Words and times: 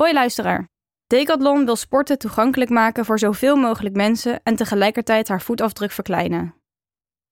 Hoi 0.00 0.12
luisteraar. 0.12 0.68
Decathlon 1.06 1.64
wil 1.64 1.76
sporten 1.76 2.18
toegankelijk 2.18 2.70
maken 2.70 3.04
voor 3.04 3.18
zoveel 3.18 3.56
mogelijk 3.56 3.94
mensen 3.94 4.40
en 4.42 4.56
tegelijkertijd 4.56 5.28
haar 5.28 5.42
voetafdruk 5.42 5.90
verkleinen. 5.90 6.54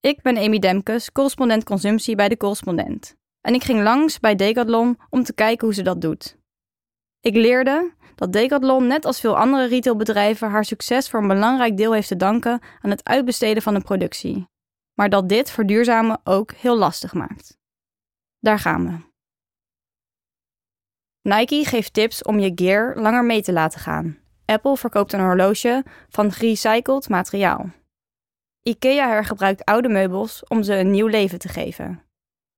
Ik 0.00 0.22
ben 0.22 0.36
Amy 0.36 0.58
Demkes, 0.58 1.12
correspondent 1.12 1.64
consumptie 1.64 2.16
bij 2.16 2.28
de 2.28 2.36
Correspondent. 2.36 3.14
En 3.40 3.54
ik 3.54 3.64
ging 3.64 3.82
langs 3.82 4.20
bij 4.20 4.34
Decathlon 4.34 4.98
om 5.10 5.22
te 5.22 5.34
kijken 5.34 5.66
hoe 5.66 5.74
ze 5.74 5.82
dat 5.82 6.00
doet. 6.00 6.36
Ik 7.20 7.34
leerde 7.34 7.92
dat 8.14 8.32
Decathlon, 8.32 8.86
net 8.86 9.04
als 9.04 9.20
veel 9.20 9.36
andere 9.38 9.66
retailbedrijven, 9.66 10.50
haar 10.50 10.64
succes 10.64 11.08
voor 11.08 11.20
een 11.20 11.28
belangrijk 11.28 11.76
deel 11.76 11.92
heeft 11.92 12.08
te 12.08 12.16
danken 12.16 12.60
aan 12.80 12.90
het 12.90 13.08
uitbesteden 13.08 13.62
van 13.62 13.74
de 13.74 13.80
productie. 13.80 14.46
Maar 14.94 15.10
dat 15.10 15.28
dit 15.28 15.50
verduurzamen 15.50 16.20
ook 16.24 16.52
heel 16.52 16.76
lastig 16.76 17.14
maakt. 17.14 17.58
Daar 18.38 18.58
gaan 18.58 18.86
we. 18.86 19.13
Nike 21.24 21.64
geeft 21.64 21.92
tips 21.92 22.22
om 22.22 22.38
je 22.38 22.52
gear 22.54 22.96
langer 22.96 23.24
mee 23.24 23.42
te 23.42 23.52
laten 23.52 23.80
gaan. 23.80 24.18
Apple 24.44 24.76
verkoopt 24.76 25.12
een 25.12 25.20
horloge 25.20 25.84
van 26.08 26.32
gerecycled 26.32 27.08
materiaal. 27.08 27.70
IKEA 28.62 29.08
hergebruikt 29.08 29.64
oude 29.64 29.88
meubels 29.88 30.44
om 30.48 30.62
ze 30.62 30.74
een 30.74 30.90
nieuw 30.90 31.06
leven 31.06 31.38
te 31.38 31.48
geven. 31.48 32.02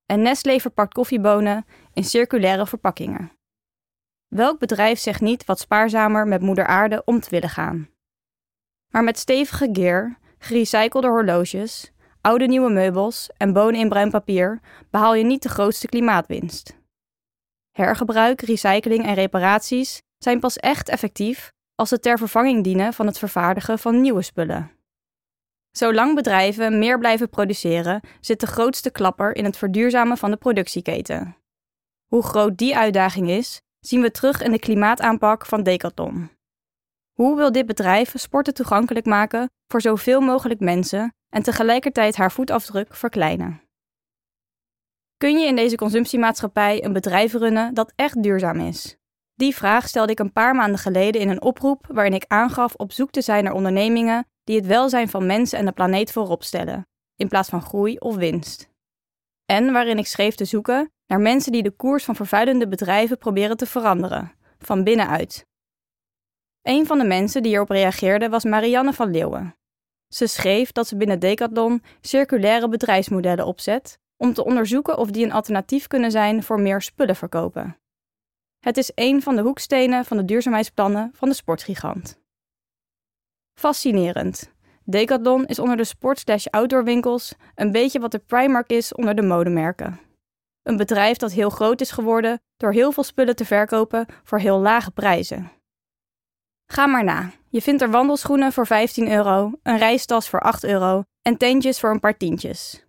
En 0.06 0.22
Nestlé 0.22 0.58
verpakt 0.58 0.94
koffiebonen 0.94 1.66
in 1.92 2.04
circulaire 2.04 2.66
verpakkingen. 2.66 3.32
Welk 4.28 4.58
bedrijf 4.58 4.98
zegt 4.98 5.20
niet 5.20 5.44
wat 5.44 5.58
spaarzamer 5.58 6.26
met 6.26 6.40
moeder 6.40 6.66
aarde 6.66 7.02
om 7.04 7.20
te 7.20 7.30
willen 7.30 7.48
gaan? 7.48 7.88
Maar 8.92 9.04
met 9.04 9.18
stevige 9.18 9.68
gear, 9.72 10.18
gerecyclede 10.38 11.08
horloges, 11.08 11.92
oude 12.20 12.46
nieuwe 12.46 12.70
meubels 12.70 13.30
en 13.36 13.52
bonen 13.52 13.80
in 13.80 13.88
bruin 13.88 14.10
papier 14.10 14.60
behaal 14.90 15.14
je 15.14 15.24
niet 15.24 15.42
de 15.42 15.48
grootste 15.48 15.86
klimaatwinst. 15.86 16.75
Hergebruik, 17.76 18.40
recycling 18.40 19.04
en 19.04 19.14
reparaties 19.14 20.02
zijn 20.18 20.40
pas 20.40 20.56
echt 20.56 20.88
effectief 20.88 21.52
als 21.74 21.88
ze 21.88 21.98
ter 21.98 22.18
vervanging 22.18 22.64
dienen 22.64 22.92
van 22.92 23.06
het 23.06 23.18
vervaardigen 23.18 23.78
van 23.78 24.00
nieuwe 24.00 24.22
spullen. 24.22 24.70
Zolang 25.70 26.14
bedrijven 26.14 26.78
meer 26.78 26.98
blijven 26.98 27.28
produceren, 27.28 28.00
zit 28.20 28.40
de 28.40 28.46
grootste 28.46 28.90
klapper 28.90 29.36
in 29.36 29.44
het 29.44 29.56
verduurzamen 29.56 30.16
van 30.16 30.30
de 30.30 30.36
productieketen. 30.36 31.36
Hoe 32.06 32.22
groot 32.22 32.58
die 32.58 32.76
uitdaging 32.76 33.28
is, 33.30 33.60
zien 33.80 34.00
we 34.00 34.10
terug 34.10 34.42
in 34.42 34.50
de 34.50 34.58
klimaataanpak 34.58 35.46
van 35.46 35.62
Decathlon. 35.62 36.30
Hoe 37.12 37.36
wil 37.36 37.52
dit 37.52 37.66
bedrijf 37.66 38.12
sporten 38.14 38.54
toegankelijk 38.54 39.06
maken 39.06 39.50
voor 39.66 39.80
zoveel 39.80 40.20
mogelijk 40.20 40.60
mensen 40.60 41.14
en 41.28 41.42
tegelijkertijd 41.42 42.16
haar 42.16 42.32
voetafdruk 42.32 42.94
verkleinen? 42.94 43.65
Kun 45.16 45.38
je 45.38 45.46
in 45.46 45.56
deze 45.56 45.76
consumptiemaatschappij 45.76 46.84
een 46.84 46.92
bedrijf 46.92 47.32
runnen 47.32 47.74
dat 47.74 47.92
echt 47.94 48.22
duurzaam 48.22 48.60
is? 48.60 48.96
Die 49.34 49.54
vraag 49.54 49.88
stelde 49.88 50.12
ik 50.12 50.18
een 50.18 50.32
paar 50.32 50.54
maanden 50.54 50.78
geleden 50.78 51.20
in 51.20 51.28
een 51.28 51.42
oproep 51.42 51.86
waarin 51.88 52.14
ik 52.14 52.24
aangaf 52.26 52.74
op 52.74 52.92
zoek 52.92 53.10
te 53.10 53.20
zijn 53.20 53.44
naar 53.44 53.52
ondernemingen 53.52 54.26
die 54.44 54.56
het 54.56 54.66
welzijn 54.66 55.08
van 55.08 55.26
mensen 55.26 55.58
en 55.58 55.64
de 55.64 55.72
planeet 55.72 56.12
voorop 56.12 56.42
stellen, 56.42 56.86
in 57.16 57.28
plaats 57.28 57.48
van 57.48 57.62
groei 57.62 57.96
of 57.98 58.16
winst. 58.16 58.68
En 59.44 59.72
waarin 59.72 59.98
ik 59.98 60.06
schreef 60.06 60.34
te 60.34 60.44
zoeken 60.44 60.92
naar 61.06 61.20
mensen 61.20 61.52
die 61.52 61.62
de 61.62 61.70
koers 61.70 62.04
van 62.04 62.16
vervuilende 62.16 62.68
bedrijven 62.68 63.18
proberen 63.18 63.56
te 63.56 63.66
veranderen, 63.66 64.32
van 64.58 64.84
binnenuit. 64.84 65.46
Een 66.62 66.86
van 66.86 66.98
de 66.98 67.04
mensen 67.04 67.42
die 67.42 67.50
hierop 67.50 67.70
reageerde 67.70 68.28
was 68.28 68.44
Marianne 68.44 68.92
van 68.92 69.10
Leeuwen. 69.10 69.56
Ze 70.08 70.26
schreef 70.26 70.72
dat 70.72 70.86
ze 70.86 70.96
binnen 70.96 71.18
Decathlon 71.18 71.82
circulaire 72.00 72.68
bedrijfsmodellen 72.68 73.46
opzet 73.46 73.98
om 74.16 74.32
te 74.32 74.44
onderzoeken 74.44 74.98
of 74.98 75.10
die 75.10 75.24
een 75.24 75.32
alternatief 75.32 75.86
kunnen 75.86 76.10
zijn 76.10 76.42
voor 76.42 76.60
meer 76.60 76.82
spullen 76.82 77.16
verkopen. 77.16 77.76
Het 78.58 78.76
is 78.76 78.92
een 78.94 79.22
van 79.22 79.36
de 79.36 79.42
hoekstenen 79.42 80.04
van 80.04 80.16
de 80.16 80.24
duurzaamheidsplannen 80.24 81.10
van 81.14 81.28
de 81.28 81.34
sportgigant. 81.34 82.18
Fascinerend. 83.60 84.54
Decathlon 84.84 85.46
is 85.46 85.58
onder 85.58 85.76
de 85.76 85.84
sport-outdoor 85.84 86.84
winkels 86.84 87.34
een 87.54 87.72
beetje 87.72 88.00
wat 88.00 88.10
de 88.10 88.18
Primark 88.18 88.70
is 88.70 88.94
onder 88.94 89.14
de 89.14 89.22
modemerken. 89.22 90.00
Een 90.62 90.76
bedrijf 90.76 91.16
dat 91.16 91.32
heel 91.32 91.50
groot 91.50 91.80
is 91.80 91.90
geworden 91.90 92.40
door 92.56 92.72
heel 92.72 92.92
veel 92.92 93.02
spullen 93.02 93.36
te 93.36 93.44
verkopen 93.44 94.06
voor 94.24 94.38
heel 94.38 94.58
lage 94.58 94.90
prijzen. 94.90 95.50
Ga 96.66 96.86
maar 96.86 97.04
na. 97.04 97.30
Je 97.48 97.62
vindt 97.62 97.82
er 97.82 97.90
wandelschoenen 97.90 98.52
voor 98.52 98.66
15 98.66 99.10
euro, 99.10 99.52
een 99.62 99.78
reistas 99.78 100.28
voor 100.28 100.40
8 100.40 100.64
euro 100.64 101.02
en 101.22 101.36
tentjes 101.36 101.80
voor 101.80 101.90
een 101.90 102.00
paar 102.00 102.16
tientjes. 102.16 102.85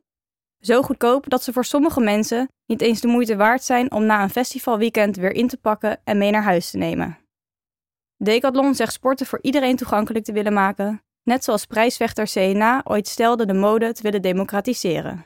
Zo 0.60 0.82
goedkoop 0.82 1.30
dat 1.30 1.44
ze 1.44 1.54
voor 1.54 1.66
sommige 1.66 2.00
mensen 2.00 2.48
niet 2.66 2.82
eens 2.82 3.02
de 3.02 3.08
moeite 3.08 3.36
waard 3.36 3.64
zijn 3.64 3.92
om 3.92 4.06
na 4.06 4.24
een 4.24 4.30
festivalweekend 4.30 5.16
weer 5.16 5.32
in 5.32 5.48
te 5.48 5.58
pakken 5.58 6.00
en 6.04 6.18
mee 6.18 6.32
naar 6.32 6.44
huis 6.44 6.72
te 6.72 6.78
nemen. 6.78 7.18
Decathlon 8.18 8.76
zegt 8.76 8.94
sporten 8.94 9.26
voor 9.26 9.40
iedereen 9.42 9.76
toegankelijk 9.76 10.26
te 10.26 10.32
willen 10.32 10.54
maken, 10.54 11.02
net 11.24 11.44
zoals 11.44 11.66
prijsvechter 11.66 12.26
CNA 12.26 12.82
ooit 12.84 13.08
stelde 13.08 13.46
de 13.46 13.54
mode 13.54 13.94
te 13.94 14.02
willen 14.02 14.22
democratiseren. 14.22 15.26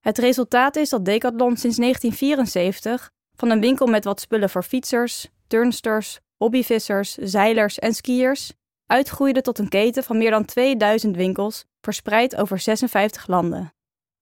Het 0.00 0.18
resultaat 0.18 0.76
is 0.76 0.88
dat 0.88 1.04
Decathlon 1.04 1.56
sinds 1.56 1.76
1974 1.76 3.10
van 3.36 3.50
een 3.50 3.60
winkel 3.60 3.86
met 3.86 4.04
wat 4.04 4.20
spullen 4.20 4.50
voor 4.50 4.62
fietsers, 4.62 5.28
turnsters, 5.46 6.18
hobbyvissers, 6.36 7.14
zeilers 7.14 7.78
en 7.78 7.94
skiers 7.94 8.52
uitgroeide 8.86 9.40
tot 9.40 9.58
een 9.58 9.68
keten 9.68 10.04
van 10.04 10.18
meer 10.18 10.30
dan 10.30 10.44
2000 10.44 11.16
winkels 11.16 11.64
verspreid 11.80 12.36
over 12.36 12.58
56 12.58 13.26
landen. 13.26 13.72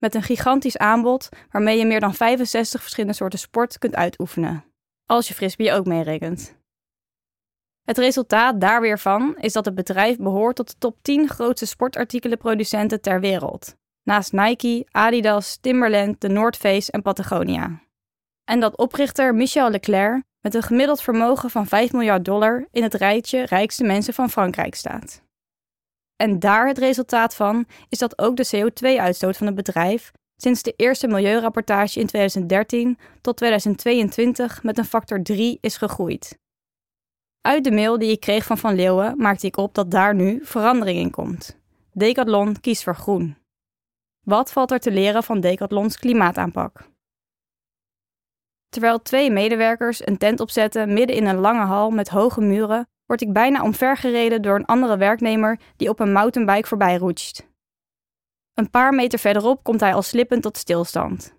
Met 0.06 0.14
een 0.14 0.22
gigantisch 0.22 0.76
aanbod 0.76 1.28
waarmee 1.50 1.78
je 1.78 1.86
meer 1.86 2.00
dan 2.00 2.14
65 2.14 2.80
verschillende 2.80 3.16
soorten 3.16 3.38
sport 3.38 3.78
kunt 3.78 3.94
uitoefenen. 3.94 4.64
Als 5.06 5.28
je 5.28 5.34
frisbee 5.34 5.72
ook 5.72 5.86
meerekent. 5.86 6.56
Het 7.84 7.98
resultaat 7.98 8.60
daar 8.60 8.80
weer 8.80 8.98
van 8.98 9.36
is 9.36 9.52
dat 9.52 9.64
het 9.64 9.74
bedrijf 9.74 10.16
behoort 10.16 10.56
tot 10.56 10.68
de 10.68 10.78
top 10.78 10.96
10 11.02 11.28
grootste 11.28 11.66
sportartikelenproducenten 11.66 13.00
ter 13.00 13.20
wereld. 13.20 13.76
Naast 14.02 14.32
Nike, 14.32 14.86
Adidas, 14.90 15.58
Timberland, 15.60 16.20
de 16.20 16.28
North 16.28 16.56
Face 16.56 16.92
en 16.92 17.02
Patagonia. 17.02 17.82
En 18.44 18.60
dat 18.60 18.76
oprichter 18.76 19.34
Michel 19.34 19.70
Leclerc 19.70 20.22
met 20.40 20.54
een 20.54 20.62
gemiddeld 20.62 21.02
vermogen 21.02 21.50
van 21.50 21.66
5 21.66 21.92
miljard 21.92 22.24
dollar 22.24 22.66
in 22.70 22.82
het 22.82 22.94
rijtje 22.94 23.44
rijkste 23.44 23.84
mensen 23.84 24.14
van 24.14 24.30
Frankrijk 24.30 24.74
staat. 24.74 25.25
En 26.16 26.38
daar 26.38 26.66
het 26.66 26.78
resultaat 26.78 27.34
van 27.34 27.66
is 27.88 27.98
dat 27.98 28.18
ook 28.18 28.36
de 28.36 28.46
CO2-uitstoot 28.56 29.36
van 29.36 29.46
het 29.46 29.56
bedrijf 29.56 30.12
sinds 30.36 30.62
de 30.62 30.74
eerste 30.76 31.08
milieurapportage 31.08 32.00
in 32.00 32.06
2013 32.06 32.98
tot 33.20 33.36
2022 33.36 34.62
met 34.62 34.78
een 34.78 34.84
factor 34.84 35.22
3 35.22 35.58
is 35.60 35.76
gegroeid. 35.76 36.38
Uit 37.40 37.64
de 37.64 37.70
mail 37.70 37.98
die 37.98 38.10
ik 38.10 38.20
kreeg 38.20 38.44
van 38.44 38.58
Van 38.58 38.74
Leeuwen 38.74 39.16
maakte 39.16 39.46
ik 39.46 39.56
op 39.56 39.74
dat 39.74 39.90
daar 39.90 40.14
nu 40.14 40.40
verandering 40.42 40.98
in 40.98 41.10
komt. 41.10 41.58
Decathlon 41.92 42.60
kiest 42.60 42.82
voor 42.82 42.96
groen. 42.96 43.36
Wat 44.20 44.52
valt 44.52 44.70
er 44.70 44.80
te 44.80 44.90
leren 44.90 45.22
van 45.22 45.40
Decathlons 45.40 45.98
klimaataanpak? 45.98 46.88
Terwijl 48.68 49.02
twee 49.02 49.30
medewerkers 49.30 50.06
een 50.06 50.18
tent 50.18 50.40
opzetten 50.40 50.92
midden 50.92 51.16
in 51.16 51.26
een 51.26 51.38
lange 51.38 51.64
hal 51.64 51.90
met 51.90 52.08
hoge 52.08 52.40
muren, 52.40 52.88
word 53.06 53.20
ik 53.20 53.32
bijna 53.32 53.62
omvergereden 53.62 54.42
door 54.42 54.54
een 54.54 54.64
andere 54.64 54.96
werknemer 54.96 55.60
die 55.76 55.88
op 55.88 56.00
een 56.00 56.12
mountainbike 56.12 56.68
voorbij 56.68 56.96
roetst. 56.96 57.46
Een 58.54 58.70
paar 58.70 58.94
meter 58.94 59.18
verderop 59.18 59.62
komt 59.62 59.80
hij 59.80 59.94
al 59.94 60.02
slippend 60.02 60.42
tot 60.42 60.56
stilstand. 60.56 61.34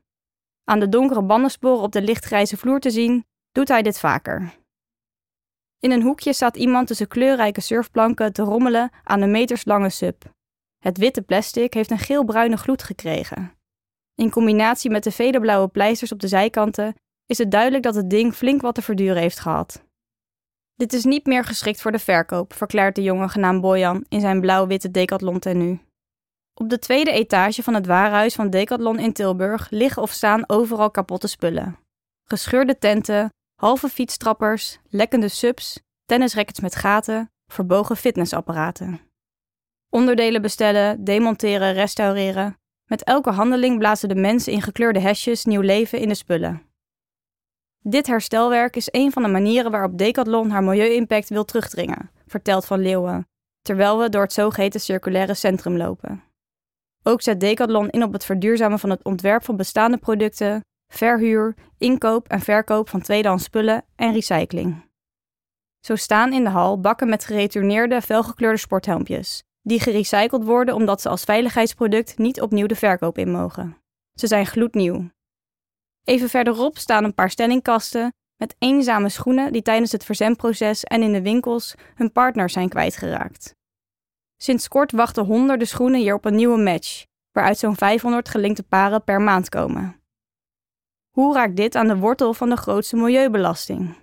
Aan 0.64 0.80
de 0.80 0.90
donkere 0.90 1.24
bandensporen 1.24 1.82
op 1.82 1.92
de 1.92 2.02
lichtgrijze 2.02 2.58
vloer 2.58 2.80
te 2.80 2.90
zien, 2.90 3.26
doet 3.52 3.68
hij 3.68 3.82
dit 3.82 4.00
vaker. 4.00 4.56
In 5.80 5.92
een 5.92 6.02
hoekje 6.02 6.34
staat 6.34 6.58
iemand 6.58 6.88
tussen 6.88 7.08
kleurrijke 7.08 7.62
surfplanken 7.62 8.34
te 8.34 8.42
rommelen 8.42 8.92
aan 9.04 9.22
een 9.22 9.32
meterslange 9.32 9.90
sub. 9.90 10.24
Het 10.78 10.98
witte 10.98 11.22
plastic 11.22 11.74
heeft 11.74 11.92
een 11.92 12.00
geel-bruine 12.00 12.58
gloed 12.58 12.84
gekregen. 12.84 13.52
In 14.16 14.30
combinatie 14.30 14.90
met 14.90 15.04
de 15.04 15.12
vele 15.12 15.40
blauwe 15.40 15.68
pleisters 15.68 16.12
op 16.12 16.20
de 16.20 16.28
zijkanten 16.28 16.96
is 17.26 17.38
het 17.38 17.52
duidelijk 17.52 17.84
dat 17.84 17.96
het 17.96 18.10
ding 18.10 18.34
flink 18.34 18.62
wat 18.62 18.76
te 18.76 18.82
verduren 18.82 19.22
heeft 19.22 19.40
gehad. 19.40 19.86
Dit 20.78 20.94
is 20.94 21.04
niet 21.04 21.26
meer 21.26 21.44
geschikt 21.44 21.82
voor 21.82 21.92
de 21.92 22.00
verkoop, 22.00 22.54
verklaart 22.54 22.96
de 22.96 23.04
jongen 23.04 23.30
genaamd 23.30 23.62
Bojan 23.62 24.06
in 24.10 24.20
zijn 24.20 24.42
blauw-witte 24.42 24.92
Decathlon 24.92 25.40
tenue. 25.40 25.80
Op 26.54 26.70
de 26.70 26.80
tweede 26.80 27.12
etage 27.12 27.64
van 27.64 27.74
het 27.74 27.86
warenhuis 27.86 28.36
van 28.36 28.50
Decathlon 28.50 29.00
in 29.00 29.14
Tilburg 29.14 29.70
liggen 29.70 30.02
of 30.02 30.12
staan 30.12 30.50
overal 30.50 30.92
kapotte 30.92 31.28
spullen. 31.28 31.78
Gescheurde 32.24 32.78
tenten, 32.78 33.30
halve 33.56 33.90
fietstrappers, 33.90 34.80
lekkende 34.90 35.28
subs, 35.28 35.80
tennisrackets 36.06 36.60
met 36.60 36.76
gaten, 36.76 37.32
verbogen 37.52 37.98
fitnessapparaten. 37.98 39.00
Onderdelen 39.90 40.42
bestellen, 40.42 41.04
demonteren, 41.04 41.74
restaureren. 41.74 42.58
Met 42.86 43.04
elke 43.04 43.32
handeling 43.32 43.78
blazen 43.78 44.10
de 44.10 44.16
mensen 44.16 44.54
in 44.54 44.62
gekleurde 44.62 45.00
hesjes 45.00 45.46
nieuw 45.46 45.62
leven 45.62 46.00
in 46.00 46.08
de 46.08 46.16
spullen. 46.16 46.67
Dit 47.80 48.08
herstelwerk 48.08 48.76
is 48.76 48.88
een 48.92 49.12
van 49.12 49.24
de 49.24 49.30
manieren 49.30 49.72
waarop 49.72 49.98
Decathlon 49.98 50.50
haar 50.50 50.64
milieu-impact 50.64 51.30
wil 51.30 51.46
terugdringen, 51.46 52.12
vertelt 52.28 52.66
Van 52.66 52.80
Leeuwen, 52.80 53.28
terwijl 53.62 54.00
we 54.00 54.10
door 54.10 54.22
het 54.22 54.34
zogeheten 54.34 54.80
circulaire 54.80 55.34
centrum 55.34 55.78
lopen. 55.78 56.24
Ook 57.04 57.22
zet 57.22 57.40
Decathlon 57.40 57.90
in 57.90 58.04
op 58.04 58.14
het 58.14 58.26
verduurzamen 58.26 58.80
van 58.80 58.90
het 58.90 59.04
ontwerp 59.04 59.44
van 59.44 59.56
bestaande 59.56 59.98
producten, 59.98 60.62
verhuur, 60.94 61.56
inkoop 61.78 62.28
en 62.28 62.40
verkoop 62.40 62.90
van 62.90 63.02
tweedehands 63.02 63.44
spullen 63.44 63.86
en 63.96 64.14
recycling. 64.14 64.86
Zo 65.80 65.96
staan 65.96 66.34
in 66.34 66.44
de 66.44 66.50
hal 66.50 66.80
bakken 66.80 67.10
met 67.10 67.26
geretourneerde 67.26 68.02
felgekleurde 68.02 68.58
sporthelmpjes, 68.58 69.44
die 69.62 69.80
gerecycled 69.80 70.44
worden 70.44 70.76
omdat 70.76 71.02
ze 71.02 71.10
als 71.10 71.24
veiligheidsproduct 71.24 72.18
niet 72.18 72.42
opnieuw 72.42 72.68
de 72.68 72.76
verkoop 72.76 73.18
in 73.18 73.32
mogen. 73.32 73.78
Ze 74.14 74.28
zijn 74.28 74.46
gloednieuw. 74.46 75.10
Even 76.08 76.30
verderop 76.30 76.78
staan 76.78 77.04
een 77.04 77.14
paar 77.14 77.30
stellingkasten 77.30 78.14
met 78.36 78.56
eenzame 78.60 79.10
schoenen 79.10 79.52
die 79.52 79.62
tijdens 79.62 79.92
het 79.92 80.04
verzendproces 80.04 80.84
en 80.84 81.02
in 81.02 81.12
de 81.12 81.22
winkels 81.22 81.76
hun 81.96 82.12
partner 82.12 82.50
zijn 82.50 82.70
kwijtgeraakt. 82.70 83.56
Sinds 84.38 84.68
kort 84.68 84.92
wachten 84.92 85.26
honderden 85.26 85.68
schoenen 85.68 86.00
hier 86.00 86.14
op 86.14 86.26
een 86.26 86.36
nieuwe 86.36 86.58
match, 86.58 87.06
waaruit 87.32 87.58
zo'n 87.58 87.76
500 87.76 88.30
gelinkte 88.30 88.64
paren 88.64 89.04
per 89.04 89.22
maand 89.22 89.50
komen. 89.50 90.02
Hoe 91.10 91.34
raakt 91.34 91.56
dit 91.56 91.76
aan 91.76 91.88
de 91.88 91.98
wortel 91.98 92.34
van 92.34 92.50
de 92.50 92.58
grootste 92.58 92.96
milieubelasting? 92.96 93.96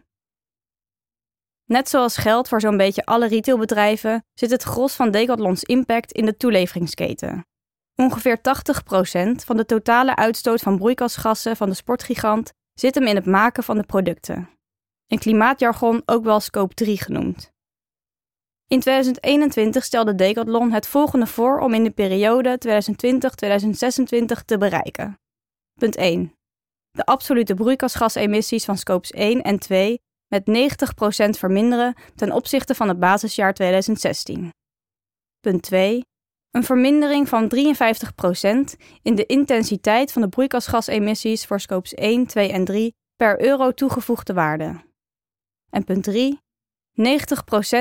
Net 1.64 1.88
zoals 1.88 2.16
geld 2.16 2.48
voor 2.48 2.60
zo'n 2.60 2.76
beetje 2.76 3.04
alle 3.04 3.28
retailbedrijven 3.28 4.24
zit 4.34 4.50
het 4.50 4.62
gros 4.62 4.94
van 4.94 5.10
Decathlons 5.10 5.62
impact 5.62 6.12
in 6.12 6.24
de 6.24 6.36
toeleveringsketen. 6.36 7.46
Ongeveer 7.94 8.38
80% 8.38 8.40
van 9.44 9.56
de 9.56 9.64
totale 9.66 10.16
uitstoot 10.16 10.60
van 10.60 10.76
broeikasgassen 10.76 11.56
van 11.56 11.68
de 11.68 11.74
sportgigant 11.74 12.52
zit 12.72 12.94
hem 12.94 13.06
in 13.06 13.14
het 13.14 13.26
maken 13.26 13.62
van 13.62 13.76
de 13.76 13.84
producten. 13.84 14.48
In 15.06 15.18
klimaatjargon 15.18 16.02
ook 16.04 16.24
wel 16.24 16.40
scope 16.40 16.74
3 16.74 16.98
genoemd. 16.98 17.52
In 18.66 18.80
2021 18.80 19.84
stelde 19.84 20.14
Decathlon 20.14 20.72
het 20.72 20.86
volgende 20.86 21.26
voor 21.26 21.60
om 21.60 21.74
in 21.74 21.84
de 21.84 21.90
periode 21.90 22.58
2020-2026 22.68 24.44
te 24.44 24.58
bereiken. 24.58 25.18
Punt 25.80 25.96
1. 25.96 26.32
De 26.90 27.04
absolute 27.04 27.54
broeikasgasemissies 27.54 28.64
van 28.64 28.78
scopes 28.78 29.10
1 29.10 29.42
en 29.42 29.58
2 29.58 30.00
met 30.28 30.42
90% 30.48 31.38
verminderen 31.38 31.94
ten 32.14 32.32
opzichte 32.32 32.74
van 32.74 32.88
het 32.88 32.98
basisjaar 32.98 33.54
2016. 33.54 34.50
Punt 35.40 35.62
2. 35.62 36.02
Een 36.54 36.64
vermindering 36.64 37.28
van 37.28 37.50
53% 37.54 37.58
in 39.02 39.14
de 39.14 39.26
intensiteit 39.26 40.12
van 40.12 40.22
de 40.22 40.28
broeikasgasemissies 40.28 41.46
voor 41.46 41.60
scopes 41.60 41.94
1, 41.94 42.26
2 42.26 42.52
en 42.52 42.64
3 42.64 42.94
per 43.16 43.44
euro 43.44 43.72
toegevoegde 43.72 44.32
waarde. 44.32 44.80
En 45.70 45.84
punt 45.84 46.04
3. 46.04 46.38
90% 47.00 47.04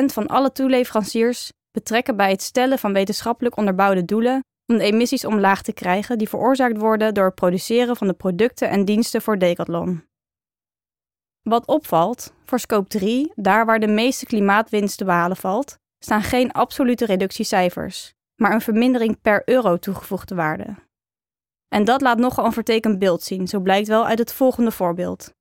van 0.06 0.28
alle 0.28 0.52
toeleveranciers 0.52 1.52
betrekken 1.72 2.16
bij 2.16 2.30
het 2.30 2.42
stellen 2.42 2.80
van 2.80 2.94
wetenschappelijk 2.94 3.58
onderbouwde 3.58 4.06
doelen 4.06 4.44
om 4.66 4.78
de 4.78 4.84
emissies 4.84 5.26
omlaag 5.26 5.62
te 5.62 5.74
krijgen 5.74 6.18
die 6.18 6.30
veroorzaakt 6.30 6.78
worden 6.78 7.14
door 7.14 7.26
het 7.26 7.36
produceren 7.36 7.98
van 7.98 8.08
de 8.08 8.14
producten 8.14 8.70
en 8.70 8.86
diensten 8.86 9.22
voor 9.22 9.38
Decathlon. 9.38 10.04
Wat 11.42 11.66
opvalt, 11.66 12.34
voor 12.46 12.60
scope 12.60 12.88
3, 12.88 13.32
daar 13.36 13.66
waar 13.66 13.80
de 13.80 13.88
meeste 13.88 14.26
klimaatwinst 14.26 14.98
te 14.98 15.06
behalen 15.06 15.38
valt, 15.38 15.78
staan 16.00 16.24
geen 16.24 16.52
absolute 16.52 17.06
reductiecijfers, 17.06 18.14
maar 18.44 18.54
een 18.54 18.62
vermindering 18.62 19.22
per 19.22 19.42
euro 19.46 19.78
toegevoegde 19.78 20.36
waarde. 20.36 20.76
En 21.68 21.84
dat 21.84 22.02
laat 22.02 22.18
nogal 22.18 22.46
een 22.46 22.52
vertekend 22.52 23.00
beeld 23.00 23.24
zien, 23.24 23.48
zo 23.48 23.60
blijkt 23.60 23.88
wel 23.88 24.06
uit 24.06 24.20
het 24.20 24.34
volgende 24.34 24.72
voorbeeld. 24.72 25.34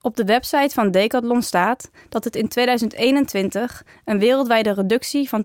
Op 0.00 0.16
de 0.16 0.24
website 0.24 0.74
van 0.74 0.90
Decathlon 0.90 1.42
staat 1.42 1.90
dat 2.08 2.24
het 2.24 2.36
in 2.36 2.48
2021 2.48 3.84
een 4.04 4.18
wereldwijde 4.18 4.72
reductie 4.72 5.28
van 5.28 5.44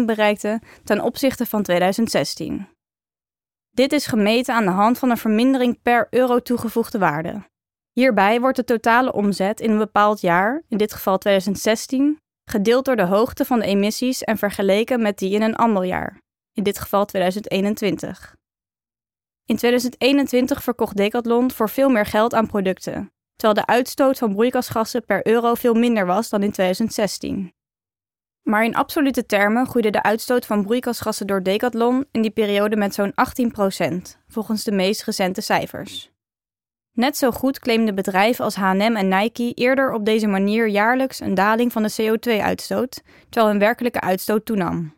22,1% 0.00 0.04
bereikte 0.06 0.60
ten 0.84 1.00
opzichte 1.00 1.46
van 1.46 1.62
2016. 1.62 2.68
Dit 3.70 3.92
is 3.92 4.06
gemeten 4.06 4.54
aan 4.54 4.64
de 4.64 4.70
hand 4.70 4.98
van 4.98 5.10
een 5.10 5.16
vermindering 5.16 5.82
per 5.82 6.06
euro 6.10 6.40
toegevoegde 6.40 6.98
waarde. 6.98 7.42
Hierbij 7.92 8.40
wordt 8.40 8.56
de 8.56 8.64
totale 8.64 9.12
omzet 9.12 9.60
in 9.60 9.70
een 9.70 9.78
bepaald 9.78 10.20
jaar, 10.20 10.62
in 10.68 10.78
dit 10.78 10.92
geval 10.92 11.18
2016, 11.18 12.20
gedeeld 12.50 12.84
door 12.84 12.96
de 12.96 13.04
hoogte 13.04 13.44
van 13.44 13.58
de 13.58 13.66
emissies 13.66 14.22
en 14.22 14.38
vergeleken 14.38 15.02
met 15.02 15.18
die 15.18 15.30
in 15.30 15.42
een 15.42 15.56
ander 15.56 15.84
jaar, 15.84 16.20
in 16.52 16.62
dit 16.62 16.78
geval 16.78 17.04
2021. 17.04 18.36
In 19.44 19.56
2021 19.56 20.62
verkocht 20.62 20.96
Decathlon 20.96 21.50
voor 21.50 21.68
veel 21.68 21.88
meer 21.88 22.06
geld 22.06 22.34
aan 22.34 22.46
producten, 22.46 23.12
terwijl 23.36 23.66
de 23.66 23.72
uitstoot 23.72 24.18
van 24.18 24.32
broeikasgassen 24.32 25.04
per 25.04 25.26
euro 25.26 25.54
veel 25.54 25.74
minder 25.74 26.06
was 26.06 26.28
dan 26.28 26.42
in 26.42 26.52
2016. 26.52 27.54
Maar 28.42 28.64
in 28.64 28.74
absolute 28.74 29.26
termen 29.26 29.66
groeide 29.66 29.90
de 29.90 30.02
uitstoot 30.02 30.46
van 30.46 30.62
broeikasgassen 30.62 31.26
door 31.26 31.42
Decathlon 31.42 32.06
in 32.10 32.22
die 32.22 32.30
periode 32.30 32.76
met 32.76 32.94
zo'n 32.94 33.12
18%, 33.12 34.20
volgens 34.28 34.64
de 34.64 34.72
meest 34.72 35.02
recente 35.04 35.40
cijfers. 35.40 36.15
Net 36.96 37.16
zo 37.16 37.30
goed 37.30 37.58
claimden 37.58 37.94
bedrijven 37.94 38.44
als 38.44 38.54
H&M 38.54 38.80
en 38.96 39.08
Nike 39.08 39.52
eerder 39.54 39.92
op 39.92 40.04
deze 40.04 40.26
manier 40.26 40.68
jaarlijks 40.68 41.20
een 41.20 41.34
daling 41.34 41.72
van 41.72 41.82
de 41.82 41.92
CO2-uitstoot, 41.92 43.02
terwijl 43.28 43.52
hun 43.52 43.58
werkelijke 43.58 44.00
uitstoot 44.00 44.44
toenam. 44.44 44.94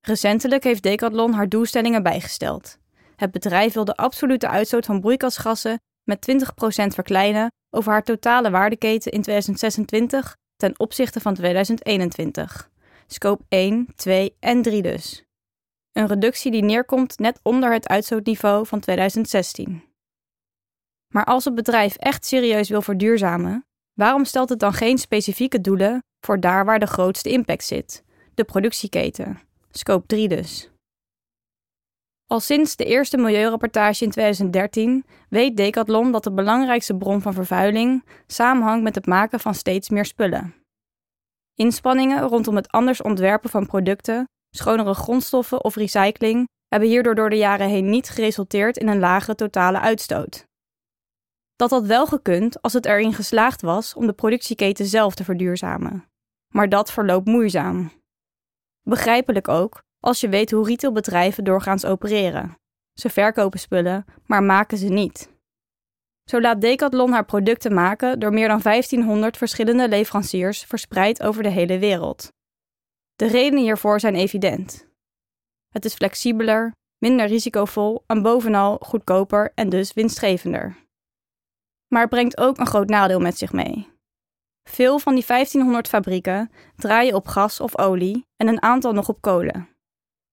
Recentelijk 0.00 0.64
heeft 0.64 0.82
Decathlon 0.82 1.32
haar 1.32 1.48
doelstellingen 1.48 2.02
bijgesteld. 2.02 2.78
Het 3.16 3.30
bedrijf 3.30 3.72
wil 3.72 3.84
de 3.84 3.96
absolute 3.96 4.48
uitstoot 4.48 4.86
van 4.86 5.00
broeikasgassen 5.00 5.80
met 6.04 6.30
20% 6.30 6.86
verkleinen 6.86 7.52
over 7.70 7.92
haar 7.92 8.04
totale 8.04 8.50
waardeketen 8.50 9.12
in 9.12 9.22
2026 9.22 10.36
ten 10.56 10.78
opzichte 10.78 11.20
van 11.20 11.34
2021. 11.34 12.70
Scope 13.06 13.44
1, 13.48 13.88
2 13.96 14.36
en 14.40 14.62
3 14.62 14.82
dus. 14.82 15.24
Een 15.92 16.06
reductie 16.06 16.50
die 16.50 16.64
neerkomt 16.64 17.18
net 17.18 17.40
onder 17.42 17.72
het 17.72 17.88
uitstootniveau 17.88 18.66
van 18.66 18.80
2016. 18.80 19.89
Maar 21.14 21.24
als 21.24 21.44
het 21.44 21.54
bedrijf 21.54 21.96
echt 21.96 22.26
serieus 22.26 22.68
wil 22.68 22.82
verduurzamen, 22.82 23.64
waarom 23.94 24.24
stelt 24.24 24.48
het 24.48 24.58
dan 24.58 24.72
geen 24.72 24.98
specifieke 24.98 25.60
doelen 25.60 26.02
voor 26.26 26.40
daar 26.40 26.64
waar 26.64 26.78
de 26.78 26.86
grootste 26.86 27.30
impact 27.30 27.64
zit, 27.64 28.04
de 28.34 28.44
productieketen, 28.44 29.40
scope 29.70 30.06
3 30.06 30.28
dus? 30.28 30.70
Al 32.26 32.40
sinds 32.40 32.76
de 32.76 32.84
eerste 32.84 33.16
milieurapportage 33.16 34.04
in 34.04 34.10
2013 34.10 35.04
weet 35.28 35.56
Decathlon 35.56 36.12
dat 36.12 36.24
de 36.24 36.32
belangrijkste 36.32 36.96
bron 36.96 37.20
van 37.20 37.34
vervuiling 37.34 38.04
samenhangt 38.26 38.82
met 38.82 38.94
het 38.94 39.06
maken 39.06 39.40
van 39.40 39.54
steeds 39.54 39.88
meer 39.88 40.04
spullen. 40.04 40.54
Inspanningen 41.54 42.22
rondom 42.22 42.56
het 42.56 42.70
anders 42.70 43.02
ontwerpen 43.02 43.50
van 43.50 43.66
producten, 43.66 44.24
schonere 44.56 44.94
grondstoffen 44.94 45.64
of 45.64 45.76
recycling 45.76 46.48
hebben 46.68 46.88
hierdoor 46.88 47.14
door 47.14 47.30
de 47.30 47.36
jaren 47.36 47.68
heen 47.68 47.90
niet 47.90 48.08
geresulteerd 48.08 48.76
in 48.76 48.88
een 48.88 48.98
lagere 48.98 49.34
totale 49.34 49.80
uitstoot. 49.80 50.48
Dat 51.60 51.70
had 51.70 51.86
wel 51.86 52.06
gekund 52.06 52.62
als 52.62 52.72
het 52.72 52.86
erin 52.86 53.12
geslaagd 53.12 53.62
was 53.62 53.94
om 53.94 54.06
de 54.06 54.12
productieketen 54.12 54.86
zelf 54.86 55.14
te 55.14 55.24
verduurzamen. 55.24 56.04
Maar 56.54 56.68
dat 56.68 56.92
verloopt 56.92 57.26
moeizaam. 57.26 57.92
Begrijpelijk 58.82 59.48
ook 59.48 59.82
als 59.98 60.20
je 60.20 60.28
weet 60.28 60.50
hoe 60.50 60.66
retailbedrijven 60.66 61.44
doorgaans 61.44 61.84
opereren. 61.84 62.58
Ze 62.92 63.10
verkopen 63.10 63.60
spullen, 63.60 64.04
maar 64.26 64.42
maken 64.42 64.78
ze 64.78 64.88
niet. 64.88 65.30
Zo 66.24 66.40
laat 66.40 66.60
Decathlon 66.60 67.12
haar 67.12 67.24
producten 67.24 67.74
maken 67.74 68.18
door 68.18 68.32
meer 68.32 68.48
dan 68.48 68.60
1500 68.62 69.36
verschillende 69.36 69.88
leveranciers 69.88 70.64
verspreid 70.64 71.22
over 71.22 71.42
de 71.42 71.50
hele 71.50 71.78
wereld. 71.78 72.32
De 73.16 73.26
redenen 73.26 73.62
hiervoor 73.62 74.00
zijn 74.00 74.14
evident. 74.14 74.86
Het 75.68 75.84
is 75.84 75.94
flexibeler, 75.94 76.72
minder 76.98 77.26
risicovol 77.26 78.02
en 78.06 78.22
bovenal 78.22 78.76
goedkoper 78.78 79.52
en 79.54 79.68
dus 79.68 79.92
winstgevender 79.92 80.88
maar 81.90 82.00
het 82.00 82.10
brengt 82.10 82.38
ook 82.38 82.58
een 82.58 82.66
groot 82.66 82.88
nadeel 82.88 83.20
met 83.20 83.38
zich 83.38 83.52
mee. 83.52 83.88
Veel 84.68 84.98
van 84.98 85.14
die 85.14 85.24
1500 85.26 85.88
fabrieken 85.88 86.50
draaien 86.76 87.14
op 87.14 87.26
gas 87.26 87.60
of 87.60 87.78
olie 87.78 88.26
en 88.36 88.48
een 88.48 88.62
aantal 88.62 88.92
nog 88.92 89.08
op 89.08 89.20
kolen. 89.20 89.68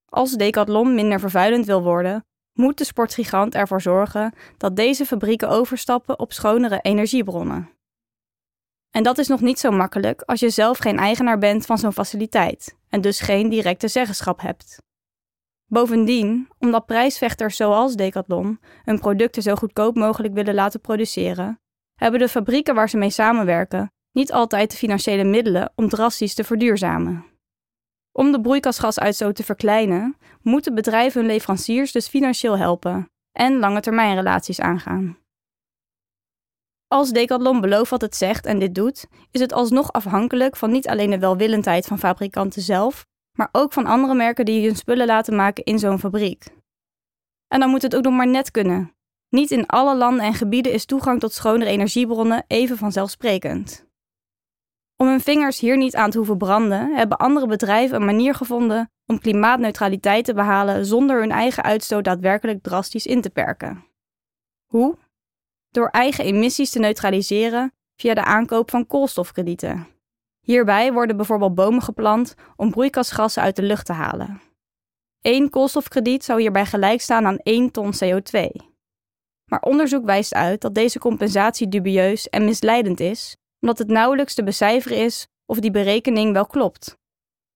Als 0.05 0.31
Decathlon 0.31 0.95
minder 0.95 1.19
vervuilend 1.19 1.65
wil 1.65 1.83
worden, 1.83 2.25
moet 2.53 2.77
de 2.77 2.83
sportgigant 2.83 3.55
ervoor 3.55 3.81
zorgen 3.81 4.33
dat 4.57 4.75
deze 4.75 5.05
fabrieken 5.05 5.49
overstappen 5.49 6.19
op 6.19 6.33
schonere 6.33 6.79
energiebronnen. 6.81 7.69
En 8.91 9.03
dat 9.03 9.17
is 9.17 9.27
nog 9.27 9.41
niet 9.41 9.59
zo 9.59 9.71
makkelijk 9.71 10.21
als 10.21 10.39
je 10.39 10.49
zelf 10.49 10.77
geen 10.77 10.97
eigenaar 10.97 11.37
bent 11.37 11.65
van 11.65 11.77
zo'n 11.77 11.93
faciliteit 11.93 12.75
en 12.89 13.01
dus 13.01 13.19
geen 13.19 13.49
directe 13.49 13.87
zeggenschap 13.87 14.41
hebt. 14.41 14.77
Bovendien, 15.69 16.47
omdat 16.59 16.85
prijsvechters 16.85 17.55
zoals 17.55 17.95
Decathlon 17.95 18.59
hun 18.83 18.99
producten 18.99 19.41
zo 19.41 19.55
goedkoop 19.55 19.95
mogelijk 19.95 20.33
willen 20.33 20.53
laten 20.53 20.81
produceren, 20.81 21.59
hebben 21.95 22.19
de 22.19 22.29
fabrieken 22.29 22.75
waar 22.75 22.89
ze 22.89 22.97
mee 22.97 23.09
samenwerken 23.09 23.91
niet 24.11 24.31
altijd 24.31 24.71
de 24.71 24.77
financiële 24.77 25.23
middelen 25.23 25.71
om 25.75 25.89
drastisch 25.89 26.33
te 26.33 26.43
verduurzamen. 26.43 27.25
Om 28.11 28.31
de 28.31 28.41
broeikasgasuitstoot 28.41 29.35
te 29.35 29.43
verkleinen, 29.43 30.17
moeten 30.41 30.75
bedrijven 30.75 31.19
hun 31.19 31.29
leveranciers 31.29 31.91
dus 31.91 32.07
financieel 32.07 32.57
helpen 32.57 33.11
en 33.31 33.59
lange 33.59 33.81
termijnrelaties 33.81 34.59
aangaan. 34.59 35.17
Als 36.87 37.11
Decathlon 37.11 37.61
belooft 37.61 37.89
wat 37.89 38.01
het 38.01 38.15
zegt 38.15 38.45
en 38.45 38.59
dit 38.59 38.75
doet, 38.75 39.07
is 39.31 39.41
het 39.41 39.53
alsnog 39.53 39.91
afhankelijk 39.91 40.55
van 40.55 40.71
niet 40.71 40.87
alleen 40.87 41.09
de 41.09 41.19
welwillendheid 41.19 41.85
van 41.85 41.99
fabrikanten 41.99 42.61
zelf, 42.61 43.05
maar 43.37 43.49
ook 43.51 43.73
van 43.73 43.85
andere 43.85 44.13
merken 44.13 44.45
die 44.45 44.65
hun 44.65 44.75
spullen 44.75 45.07
laten 45.07 45.35
maken 45.35 45.63
in 45.63 45.79
zo'n 45.79 45.99
fabriek. 45.99 46.45
En 47.47 47.59
dan 47.59 47.69
moet 47.69 47.81
het 47.81 47.95
ook 47.95 48.03
nog 48.03 48.13
maar 48.13 48.27
net 48.27 48.51
kunnen. 48.51 48.95
Niet 49.29 49.51
in 49.51 49.65
alle 49.65 49.95
landen 49.95 50.25
en 50.25 50.33
gebieden 50.33 50.71
is 50.71 50.85
toegang 50.85 51.19
tot 51.19 51.33
schonere 51.33 51.69
energiebronnen 51.69 52.43
even 52.47 52.77
vanzelfsprekend. 52.77 53.85
Om 54.95 55.07
hun 55.07 55.21
vingers 55.21 55.59
hier 55.59 55.77
niet 55.77 55.95
aan 55.95 56.09
te 56.09 56.17
hoeven 56.17 56.37
branden, 56.37 56.95
hebben 56.95 57.17
andere 57.17 57.47
bedrijven 57.47 57.95
een 57.95 58.05
manier 58.05 58.35
gevonden 58.35 58.91
om 59.05 59.19
klimaatneutraliteit 59.19 60.25
te 60.25 60.33
behalen 60.33 60.85
zonder 60.85 61.19
hun 61.19 61.31
eigen 61.31 61.63
uitstoot 61.63 62.03
daadwerkelijk 62.03 62.63
drastisch 62.63 63.05
in 63.05 63.21
te 63.21 63.29
perken. 63.29 63.85
Hoe? 64.65 64.97
Door 65.69 65.87
eigen 65.87 66.25
emissies 66.25 66.69
te 66.69 66.79
neutraliseren 66.79 67.73
via 67.95 68.13
de 68.13 68.23
aankoop 68.23 68.69
van 68.69 68.87
koolstofkredieten. 68.87 69.96
Hierbij 70.47 70.93
worden 70.93 71.17
bijvoorbeeld 71.17 71.55
bomen 71.55 71.81
geplant 71.81 72.33
om 72.55 72.71
broeikasgassen 72.71 73.41
uit 73.41 73.55
de 73.55 73.61
lucht 73.61 73.85
te 73.85 73.93
halen. 73.93 74.41
Eén 75.21 75.49
koolstofkrediet 75.49 76.23
zou 76.23 76.41
hierbij 76.41 76.65
gelijk 76.65 77.01
staan 77.01 77.25
aan 77.25 77.37
1 77.37 77.71
ton 77.71 77.93
CO2. 77.93 78.65
Maar 79.45 79.61
onderzoek 79.61 80.05
wijst 80.05 80.33
uit 80.33 80.61
dat 80.61 80.75
deze 80.75 80.99
compensatie 80.99 81.67
dubieus 81.67 82.29
en 82.29 82.45
misleidend 82.45 82.99
is, 82.99 83.37
omdat 83.59 83.77
het 83.77 83.87
nauwelijks 83.87 84.33
te 84.33 84.43
becijferen 84.43 84.97
is 84.97 85.27
of 85.45 85.59
die 85.59 85.71
berekening 85.71 86.33
wel 86.33 86.45
klopt. 86.45 86.97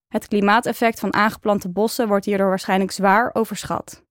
Het 0.07 0.27
klimaateffect 0.27 0.99
van 0.99 1.13
aangeplante 1.13 1.69
bossen 1.69 2.07
wordt 2.07 2.25
hierdoor 2.25 2.47
waarschijnlijk 2.49 2.91
zwaar 2.91 3.29
overschat. 3.33 4.03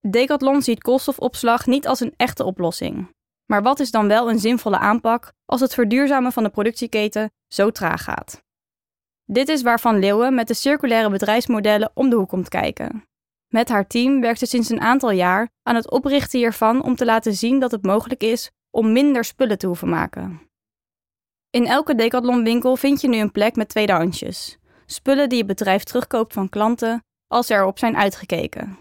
Decathlon 0.00 0.62
ziet 0.62 0.82
koolstofopslag 0.82 1.66
niet 1.66 1.86
als 1.86 2.00
een 2.00 2.14
echte 2.16 2.44
oplossing. 2.44 3.08
Maar 3.46 3.62
wat 3.62 3.80
is 3.80 3.90
dan 3.90 4.08
wel 4.08 4.30
een 4.30 4.38
zinvolle 4.38 4.78
aanpak 4.78 5.32
als 5.44 5.60
het 5.60 5.74
verduurzamen 5.74 6.32
van 6.32 6.42
de 6.42 6.50
productieketen 6.50 7.30
zo 7.48 7.70
traag 7.70 8.02
gaat? 8.02 8.42
Dit 9.24 9.48
is 9.48 9.62
waarvan 9.62 9.98
Leeuwen 9.98 10.34
met 10.34 10.48
de 10.48 10.54
circulaire 10.54 11.10
bedrijfsmodellen 11.10 11.90
om 11.94 12.10
de 12.10 12.16
hoek 12.16 12.28
komt 12.28 12.48
kijken. 12.48 13.08
Met 13.48 13.68
haar 13.68 13.86
team 13.86 14.20
werkt 14.20 14.38
ze 14.38 14.46
sinds 14.46 14.68
een 14.68 14.80
aantal 14.80 15.10
jaar 15.10 15.48
aan 15.62 15.74
het 15.74 15.90
oprichten 15.90 16.38
hiervan 16.38 16.82
om 16.82 16.96
te 16.96 17.04
laten 17.04 17.34
zien 17.34 17.60
dat 17.60 17.70
het 17.70 17.82
mogelijk 17.82 18.22
is 18.22 18.50
om 18.70 18.92
minder 18.92 19.24
spullen 19.24 19.58
te 19.58 19.66
hoeven 19.66 19.88
maken. 19.88 20.40
In 21.50 21.66
elke 21.66 21.94
Decathlon-winkel 21.94 22.76
vind 22.76 23.00
je 23.00 23.08
nu 23.08 23.16
een 23.16 23.32
plek 23.32 23.56
met 23.56 23.68
tweedehandsjes. 23.68 24.58
Spullen 24.86 25.28
die 25.28 25.38
je 25.38 25.44
bedrijf 25.44 25.82
terugkoopt 25.82 26.32
van 26.32 26.48
klanten 26.48 27.04
als 27.26 27.46
ze 27.46 27.54
erop 27.54 27.78
zijn 27.78 27.96
uitgekeken. 27.96 28.78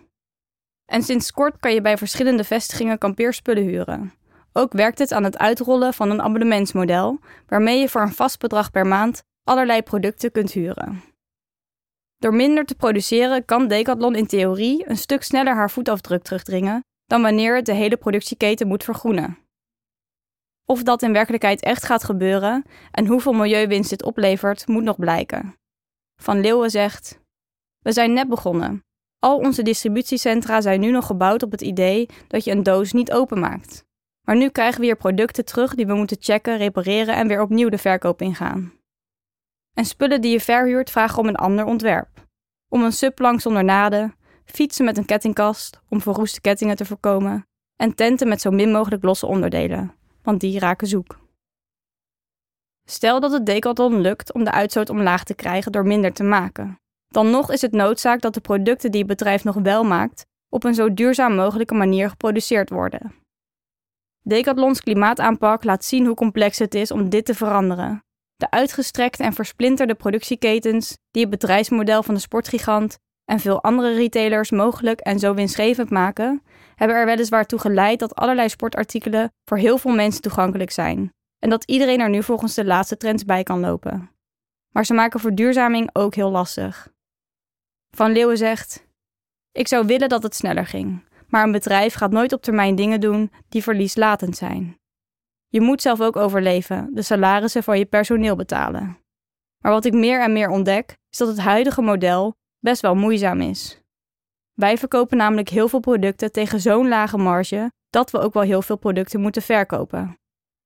En 0.86 1.04
sinds 1.04 1.32
kort 1.32 1.58
kan 1.58 1.74
je 1.74 1.82
bij 1.82 1.98
verschillende 1.98 2.44
vestigingen 2.44 2.98
kampeerspullen 2.98 3.64
huren. 3.64 4.14
Ook 4.54 4.74
werkt 4.74 5.00
het 5.00 5.12
aan 5.12 5.24
het 5.24 5.38
uitrollen 5.38 5.94
van 5.94 6.10
een 6.10 6.22
abonnementsmodel, 6.22 7.20
waarmee 7.48 7.80
je 7.80 7.90
voor 7.90 8.02
een 8.02 8.14
vast 8.14 8.40
bedrag 8.40 8.72
per 8.72 8.88
maand 8.88 9.24
allerlei 9.44 9.82
producten 9.82 10.32
kunt 10.32 10.52
huren. 10.52 11.02
Door 12.18 12.34
minder 12.34 12.66
te 12.66 12.76
produceren 12.76 13.46
kan 13.46 13.68
Decathlon 13.68 14.16
in 14.16 14.28
theorie 14.28 14.90
een 14.90 14.98
stuk 14.98 15.24
sneller 15.24 15.56
haar 15.56 15.72
voetafdruk 15.72 16.24
terugdringen 16.24 16.84
dan 17.06 17.22
wanneer 17.22 17.56
het 17.56 17.66
de 17.66 17.74
hele 17.74 17.98
productieketen 17.98 18.68
moet 18.68 18.84
vergroenen. 18.84 19.38
Of 20.66 20.84
dat 20.84 21.02
in 21.02 21.14
werkelijkheid 21.14 21.62
echt 21.62 21.86
gaat 21.86 22.04
gebeuren 22.04 22.64
en 22.92 23.08
hoeveel 23.08 23.34
milieuwinst 23.34 23.90
dit 23.90 24.04
oplevert, 24.04 24.68
moet 24.68 24.84
nog 24.84 24.98
blijken. 24.98 25.56
Van 26.22 26.40
Leeuwen 26.40 26.70
zegt: 26.70 27.20
We 27.80 27.92
zijn 27.92 28.14
net 28.14 28.30
begonnen. 28.30 28.84
Al 29.20 29.38
onze 29.38 29.62
distributiecentra 29.62 30.62
zijn 30.62 30.80
nu 30.80 30.92
nog 30.92 31.06
gebouwd 31.06 31.44
op 31.44 31.52
het 31.52 31.62
idee 31.62 32.10
dat 32.28 32.44
je 32.44 32.52
een 32.52 32.64
doos 32.64 32.92
niet 32.92 33.12
openmaakt. 33.12 33.84
Maar 34.26 34.36
nu 34.36 34.50
krijgen 34.50 34.80
we 34.80 34.86
hier 34.86 34.96
producten 34.96 35.46
terug 35.46 35.76
die 35.76 35.86
we 35.86 35.94
moeten 35.94 36.18
checken, 36.20 36.58
repareren 36.58 37.16
en 37.16 37.28
weer 37.28 37.42
opnieuw 37.42 37.70
de 37.70 37.78
verkoop 37.78 38.22
ingaan. 38.22 38.74
En 39.74 39.86
spullen 39.86 40.22
die 40.22 40.32
je 40.32 40.40
verhuurt 40.40 40.90
vragen 40.90 41.20
om 41.20 41.28
een 41.28 41.36
ander 41.36 41.66
ontwerp. 41.66 42.28
Om 42.70 42.84
een 42.84 42.92
subplank 42.92 43.42
zonder 43.42 43.64
naden, 43.64 44.16
fietsen 44.46 44.86
met 44.86 44.98
een 44.98 45.06
kettingkast 45.06 45.82
om 45.90 46.02
verroeste 46.02 46.42
kettingen 46.42 46.76
te 46.76 46.86
voorkomen 46.86 47.48
en 47.76 47.96
tenten 47.96 48.28
met 48.28 48.42
zo 48.42 48.52
min 48.52 48.72
mogelijk 48.72 49.04
losse 49.04 49.26
onderdelen, 49.26 49.96
want 50.22 50.40
die 50.40 50.60
raken 50.60 50.88
zoek. 50.88 51.20
Stel 52.86 53.20
dat 53.20 53.32
het 53.32 53.46
Decathlon 53.46 54.02
lukt 54.02 54.34
om 54.34 54.44
de 54.44 54.52
uitstoot 54.52 54.90
omlaag 54.90 55.24
te 55.24 55.36
krijgen 55.36 55.72
door 55.72 55.86
minder 55.86 56.14
te 56.14 56.24
maken. 56.24 56.80
Dan 57.08 57.30
nog 57.30 57.52
is 57.52 57.62
het 57.62 57.72
noodzaak 57.72 58.22
dat 58.22 58.34
de 58.34 58.42
producten 58.42 58.92
die 58.92 59.00
het 59.00 59.10
bedrijf 59.10 59.44
nog 59.44 59.56
wel 59.56 59.84
maakt 59.84 60.26
op 60.50 60.64
een 60.64 60.74
zo 60.74 60.94
duurzaam 60.94 61.36
mogelijke 61.36 61.74
manier 61.74 62.10
geproduceerd 62.10 62.70
worden. 62.70 63.23
Decathlons 64.24 64.82
klimaataanpak 64.82 65.64
laat 65.64 65.86
zien 65.86 66.06
hoe 66.06 66.16
complex 66.16 66.60
het 66.60 66.76
is 66.76 66.92
om 66.92 67.10
dit 67.10 67.26
te 67.26 67.36
veranderen. 67.36 68.04
De 68.36 68.50
uitgestrekte 68.50 69.24
en 69.24 69.34
versplinterde 69.34 69.96
productieketens 69.96 70.98
die 71.12 71.22
het 71.22 71.32
bedrijfsmodel 71.32 72.04
van 72.04 72.14
de 72.14 72.20
sportgigant 72.20 72.98
en 73.26 73.40
veel 73.40 73.64
andere 73.64 73.94
retailers 73.94 74.52
mogelijk 74.52 75.00
en 75.00 75.20
zo 75.20 75.34
winstgevend 75.34 75.90
maken, 75.90 76.44
hebben 76.76 76.98
er 76.98 77.06
weliswaar 77.06 77.46
toe 77.46 77.60
geleid 77.60 78.00
dat 78.00 78.16
allerlei 78.16 78.50
sportartikelen 78.50 79.32
voor 79.46 79.58
heel 79.58 79.78
veel 79.78 79.92
mensen 79.92 80.22
toegankelijk 80.22 80.72
zijn 80.72 81.14
en 81.44 81.50
dat 81.50 81.64
iedereen 81.64 82.00
er 82.00 82.10
nu 82.10 82.24
volgens 82.24 82.54
de 82.54 82.66
laatste 82.66 82.98
trends 82.98 83.26
bij 83.26 83.44
kan 83.44 83.60
lopen. 83.60 84.12
Maar 84.70 84.86
ze 84.86 84.94
maken 84.94 85.20
verduurzaming 85.20 85.90
ook 85.94 86.16
heel 86.16 86.32
lastig. 86.32 86.88
Van 87.96 88.12
Leeuwen 88.12 88.38
zegt: 88.38 88.88
Ik 89.52 89.68
zou 89.68 89.86
willen 89.86 90.10
dat 90.10 90.24
het 90.24 90.36
sneller 90.36 90.66
ging, 90.66 91.04
maar 91.34 91.44
een 91.44 91.52
bedrijf 91.52 91.94
gaat 91.94 92.12
nooit 92.12 92.34
op 92.34 92.42
termijn 92.42 92.76
dingen 92.76 93.00
doen 93.00 93.32
die 93.50 93.64
verlieslatend 93.64 94.38
zijn. 94.38 94.78
Je 95.48 95.62
moet 95.62 95.82
zelf 95.82 96.02
ook 96.02 96.16
overleven, 96.16 96.90
de 96.94 97.02
salarissen 97.02 97.64
van 97.64 97.78
je 97.78 97.86
personeel 97.86 98.36
betalen. 98.36 98.98
Maar 99.64 99.72
wat 99.72 99.86
ik 99.86 99.94
meer 99.94 100.22
en 100.22 100.34
meer 100.34 100.50
ontdek, 100.50 100.98
is 101.10 101.18
dat 101.18 101.28
het 101.28 101.40
huidige 101.40 101.82
model 101.82 102.36
best 102.60 102.82
wel 102.82 102.96
moeizaam 102.96 103.42
is. 103.42 103.82
Wij 104.54 104.78
verkopen 104.78 105.18
namelijk 105.18 105.50
heel 105.50 105.68
veel 105.68 105.80
producten 105.80 106.32
tegen 106.32 106.60
zo'n 106.60 106.88
lage 106.88 107.18
marge 107.18 107.72
dat 107.90 108.12
we 108.12 108.20
ook 108.20 108.34
wel 108.34 108.44
heel 108.44 108.62
veel 108.62 108.78
producten 108.78 109.22
moeten 109.22 109.42
verkopen. 109.42 110.18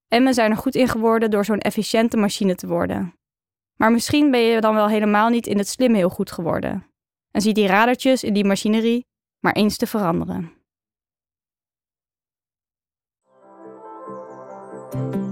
En 0.07 0.23
we 0.23 0.33
zijn 0.33 0.51
er 0.51 0.57
goed 0.57 0.75
in 0.75 0.87
geworden 0.87 1.31
door 1.31 1.45
zo'n 1.45 1.59
efficiënte 1.59 2.17
machine 2.17 2.55
te 2.55 2.67
worden. 2.67 3.13
Maar 3.75 3.91
misschien 3.91 4.31
ben 4.31 4.41
je 4.41 4.61
dan 4.61 4.75
wel 4.75 4.87
helemaal 4.87 5.29
niet 5.29 5.47
in 5.47 5.57
het 5.57 5.67
slim 5.67 5.93
heel 5.93 6.09
goed 6.09 6.31
geworden. 6.31 6.85
En 7.31 7.41
zie 7.41 7.53
die 7.53 7.67
radertjes 7.67 8.23
in 8.23 8.33
die 8.33 8.45
machinerie 8.45 9.05
maar 9.39 9.53
eens 9.53 9.77
te 9.77 9.87
veranderen. 9.87 10.56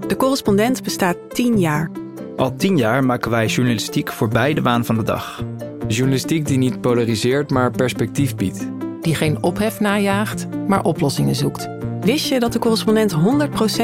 De 0.08 0.16
correspondent 0.18 0.84
bestaat 0.84 1.18
10 1.30 1.60
jaar. 1.60 1.92
Al 2.36 2.56
tien 2.56 2.78
jaar 2.78 3.04
maken 3.04 3.32
wij 3.32 3.46
journalistiek 3.46 4.12
voorbij 4.12 4.54
de 4.54 4.62
waan 4.62 4.86
van 4.86 4.96
de 4.96 5.04
dag. 5.04 5.44
Journalistiek 5.88 6.48
die 6.48 6.58
niet 6.58 6.82
polariseert, 6.82 7.52
maar 7.52 7.72
perspectief 7.72 8.36
biedt. 8.36 8.68
Die 9.02 9.16
geen 9.16 9.44
ophef 9.44 9.80
najaagt, 9.80 10.48
maar 10.68 10.84
oplossingen 10.84 11.36
zoekt. 11.36 11.70
Wist 12.02 12.28
je 12.28 12.40
dat 12.40 12.54
de 12.54 12.60
correspondent 12.60 13.16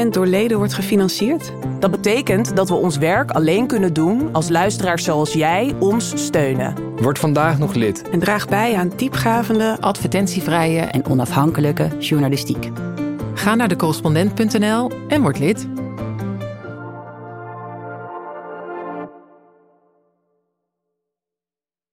100% 0.04 0.08
door 0.10 0.26
leden 0.26 0.56
wordt 0.56 0.74
gefinancierd? 0.74 1.52
Dat 1.78 1.90
betekent 1.90 2.56
dat 2.56 2.68
we 2.68 2.74
ons 2.74 2.96
werk 2.96 3.30
alleen 3.30 3.66
kunnen 3.66 3.92
doen 3.92 4.28
als 4.32 4.48
luisteraars 4.48 5.04
zoals 5.04 5.32
jij 5.32 5.74
ons 5.78 6.12
steunen. 6.14 6.74
Word 6.96 7.18
vandaag 7.18 7.58
nog 7.58 7.74
lid. 7.74 8.08
En 8.10 8.18
draag 8.18 8.48
bij 8.48 8.76
aan 8.76 8.92
diepgravende, 8.96 9.76
Advertentievrije 9.80 10.80
en 10.80 11.06
onafhankelijke 11.06 11.88
journalistiek. 11.98 12.70
Ga 13.34 13.54
naar 13.54 13.68
decorrespondent.nl 13.68 14.90
en 15.08 15.22
word 15.22 15.38
lid. 15.38 15.81